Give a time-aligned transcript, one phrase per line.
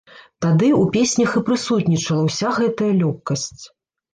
[0.45, 3.63] Тады ў песнях і прысутнічала ўся гэтая лёгкасць.